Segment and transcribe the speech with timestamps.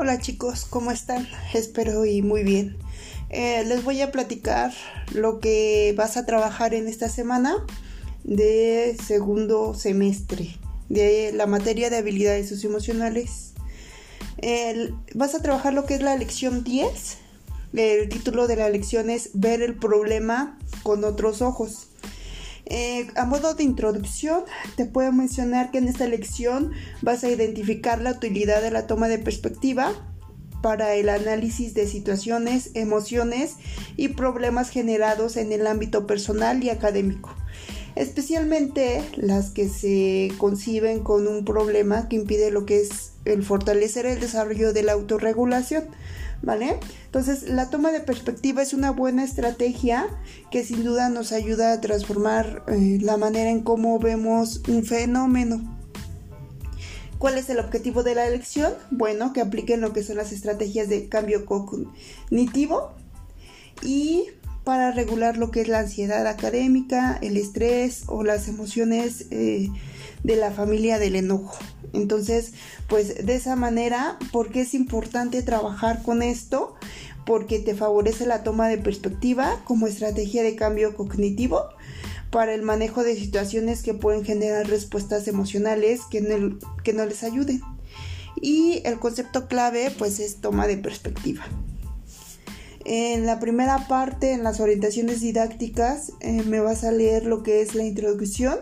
[0.00, 1.26] Hola chicos, ¿cómo están?
[1.52, 2.76] Espero y muy bien.
[3.30, 4.72] Eh, les voy a platicar
[5.12, 7.66] lo que vas a trabajar en esta semana
[8.22, 10.56] de segundo semestre
[10.88, 13.54] de la materia de habilidades socioemocionales.
[15.16, 17.18] vas a trabajar lo que es la lección 10.
[17.72, 21.88] El título de la lección es Ver el problema con otros ojos.
[22.70, 24.44] Eh, a modo de introducción,
[24.76, 29.08] te puedo mencionar que en esta lección vas a identificar la utilidad de la toma
[29.08, 29.94] de perspectiva
[30.60, 33.56] para el análisis de situaciones, emociones
[33.96, 37.34] y problemas generados en el ámbito personal y académico,
[37.98, 44.06] especialmente las que se conciben con un problema que impide lo que es el fortalecer
[44.06, 45.84] el desarrollo de la autorregulación
[46.42, 46.78] ¿vale?
[47.06, 50.06] Entonces, la toma de perspectiva es una buena estrategia
[50.50, 55.76] que sin duda nos ayuda a transformar eh, la manera en cómo vemos un fenómeno.
[57.18, 58.72] ¿Cuál es el objetivo de la elección?
[58.90, 62.92] Bueno, que apliquen lo que son las estrategias de cambio cognitivo
[63.82, 64.26] y
[64.68, 69.70] para regular lo que es la ansiedad académica, el estrés o las emociones eh,
[70.22, 71.56] de la familia del enojo.
[71.94, 72.52] Entonces,
[72.86, 76.74] pues de esa manera, ¿por qué es importante trabajar con esto?
[77.24, 81.62] Porque te favorece la toma de perspectiva como estrategia de cambio cognitivo
[82.28, 87.22] para el manejo de situaciones que pueden generar respuestas emocionales que no, que no les
[87.22, 87.62] ayuden.
[88.38, 91.46] Y el concepto clave pues es toma de perspectiva.
[92.90, 97.60] En la primera parte, en las orientaciones didácticas, eh, me vas a leer lo que
[97.60, 98.58] es la introducción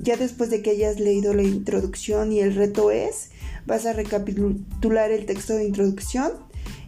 [0.00, 3.30] ya después de que hayas leído la introducción y el reto es,
[3.66, 6.32] vas a recapitular el texto de introducción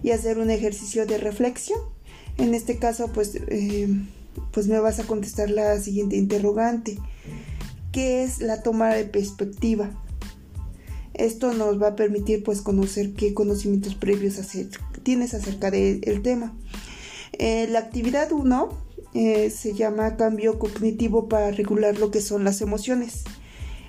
[0.02, 1.78] y hacer un ejercicio de reflexión.
[2.36, 3.88] En este caso, pues, eh,
[4.50, 6.98] pues me vas a contestar la siguiente interrogante.
[7.92, 9.90] ¿Qué es la toma de perspectiva?
[11.14, 14.39] Esto nos va a permitir pues conocer qué conocimientos previos
[15.05, 16.55] tienes acerca del tema.
[17.39, 18.68] Eh, la actividad 1
[19.14, 23.22] eh, se llama cambio cognitivo para regular lo que son las emociones.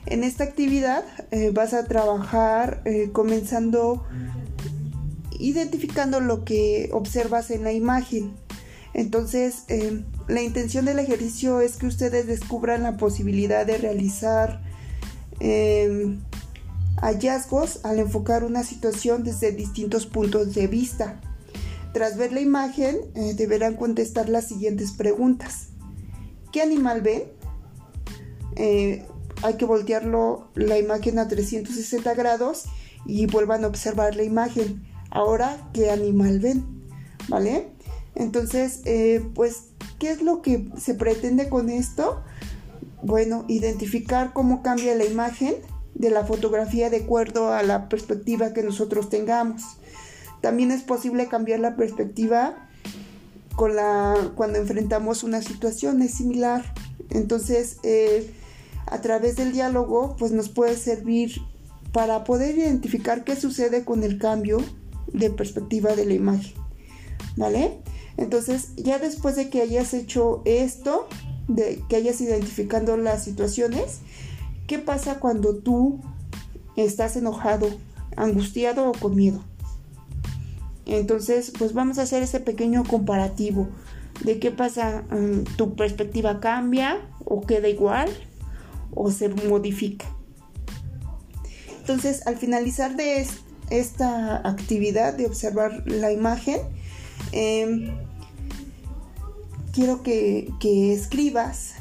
[0.05, 4.05] En esta actividad eh, vas a trabajar comenzando
[5.39, 8.33] identificando lo que observas en la imagen.
[8.93, 9.65] Entonces,
[10.27, 14.61] la intención del ejercicio es que ustedes descubran la posibilidad de realizar
[17.01, 21.19] hallazgos al enfocar una situación desde distintos puntos de vista.
[21.93, 25.67] Tras ver la imagen, eh, deberán contestar las siguientes preguntas.
[26.51, 27.23] ¿Qué animal ven?
[28.55, 29.05] Eh,
[29.43, 32.65] hay que voltearlo la imagen a 360 grados
[33.05, 34.83] y vuelvan a observar la imagen.
[35.09, 36.65] Ahora, ¿qué animal ven?
[37.27, 37.69] ¿Vale?
[38.15, 39.67] Entonces, eh, pues,
[39.99, 42.23] ¿qué es lo que se pretende con esto?
[43.03, 45.55] Bueno, identificar cómo cambia la imagen
[45.95, 49.63] de la fotografía de acuerdo a la perspectiva que nosotros tengamos.
[50.41, 52.67] También es posible cambiar la perspectiva
[53.55, 56.63] con la, cuando enfrentamos una situación, es similar.
[57.09, 58.31] Entonces, eh,
[58.85, 61.41] a través del diálogo, pues nos puede servir
[61.91, 64.57] para poder identificar qué sucede con el cambio
[65.07, 66.53] de perspectiva de la imagen.
[67.37, 67.79] ¿Vale?
[68.17, 71.07] Entonces, ya después de que hayas hecho esto,
[71.47, 73.99] de que hayas identificado las situaciones,
[74.67, 75.99] ¿qué pasa cuando tú
[76.75, 77.69] estás enojado,
[78.15, 79.41] angustiado o con miedo?
[80.85, 83.67] Entonces, pues vamos a hacer ese pequeño comparativo
[84.23, 88.09] de qué pasa, mm, tu perspectiva cambia o queda igual
[88.93, 90.05] o se modifica.
[91.79, 93.27] Entonces, al finalizar de
[93.69, 96.61] esta actividad de observar la imagen,
[97.31, 97.95] em,
[99.73, 100.49] quiero que,
[100.93, 101.75] escribas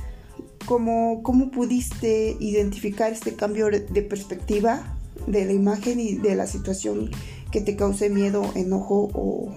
[0.66, 7.10] cómo, pudiste identificar este cambio de perspectiva de la imagen y de la situación
[7.50, 9.54] que te cause miedo, enojo o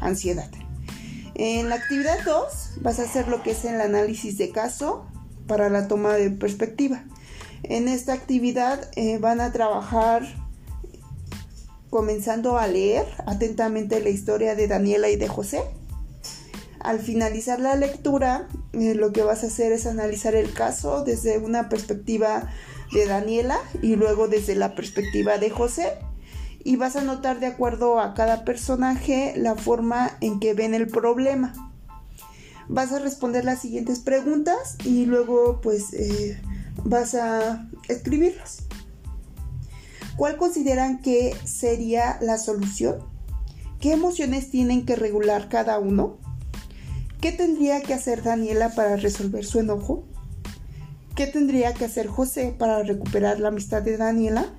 [0.00, 0.50] ansiedad.
[1.34, 5.06] En la actividad 2 vas a hacer lo que es el análisis de caso
[5.46, 7.04] para la toma de perspectiva.
[7.62, 10.22] En esta actividad eh, van a trabajar
[11.90, 15.62] comenzando a leer atentamente la historia de Daniela y de José.
[16.88, 21.36] Al finalizar la lectura, eh, lo que vas a hacer es analizar el caso desde
[21.36, 22.48] una perspectiva
[22.94, 25.98] de Daniela y luego desde la perspectiva de José
[26.64, 30.86] y vas a notar de acuerdo a cada personaje la forma en que ven el
[30.86, 31.52] problema.
[32.68, 36.40] Vas a responder las siguientes preguntas y luego pues eh,
[36.84, 38.62] vas a escribirlas.
[40.16, 42.96] ¿Cuál consideran que sería la solución?
[43.78, 46.26] ¿Qué emociones tienen que regular cada uno?
[47.20, 50.06] ¿Qué tendría que hacer Daniela para resolver su enojo?
[51.16, 54.52] ¿Qué tendría que hacer José para recuperar la amistad de Daniela?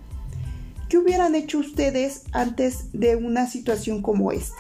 [0.90, 4.58] ¿qué hubieran hecho ustedes antes de una situación como esta?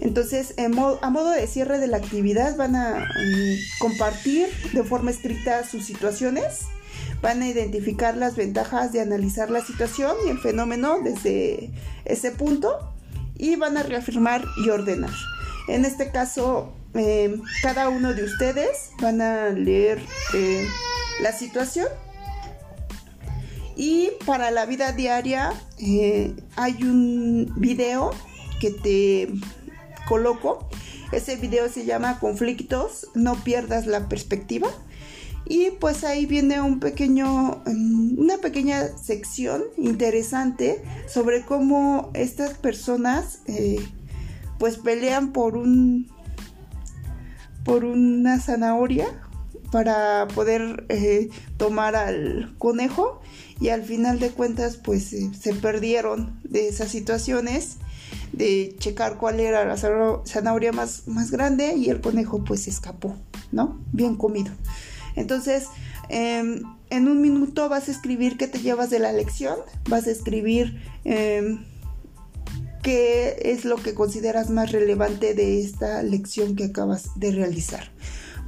[0.00, 5.66] Entonces, a modo de cierre de la actividad, van a mm, compartir de forma escrita
[5.66, 6.66] sus situaciones,
[7.22, 11.70] van a identificar las ventajas de analizar la situación y el fenómeno desde
[12.04, 12.92] ese punto
[13.38, 15.14] y van a reafirmar y ordenar.
[15.68, 19.98] En este caso, eh, cada uno de ustedes van a leer
[20.34, 20.66] eh,
[21.22, 21.86] la situación
[23.76, 28.10] y para la vida diaria eh, hay un video
[28.60, 29.28] que te
[30.06, 30.68] coloco.
[31.12, 34.68] Ese video se llama Conflictos, no pierdas la perspectiva.
[35.46, 43.40] Y pues ahí viene un pequeño, mm, una pequeña sección interesante sobre cómo estas personas
[44.58, 46.06] pues pelean por un
[47.64, 49.06] por una zanahoria
[49.70, 53.20] para poder eh, tomar al conejo
[53.60, 57.78] y al final de cuentas pues eh, se perdieron de esas situaciones
[58.32, 63.16] de checar cuál era la zanahoria más, más grande y el conejo pues escapó,
[63.50, 63.80] ¿no?
[63.92, 64.52] Bien comido.
[65.16, 65.68] Entonces,
[66.08, 69.56] em, en un minuto vas a escribir qué te llevas de la lección,
[69.88, 71.64] vas a escribir em,
[72.82, 77.92] qué es lo que consideras más relevante de esta lección que acabas de realizar.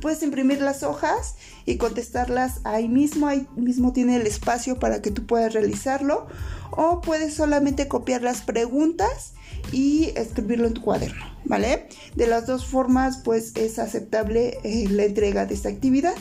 [0.00, 5.10] Puedes imprimir las hojas y contestarlas ahí mismo, ahí mismo tiene el espacio para que
[5.10, 6.26] tú puedas realizarlo
[6.72, 9.32] o puedes solamente copiar las preguntas
[9.72, 11.88] y escribirlo en tu cuaderno, ¿vale?
[12.16, 16.14] De las dos formas, pues es aceptable eh, la entrega de esta actividad.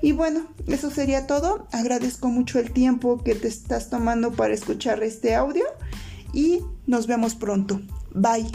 [0.00, 1.66] Y bueno, eso sería todo.
[1.72, 5.64] Agradezco mucho el tiempo que te estás tomando para escuchar este audio
[6.32, 7.80] y nos vemos pronto.
[8.14, 8.46] Bye.